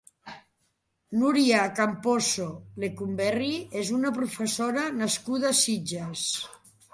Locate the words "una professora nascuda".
3.99-5.53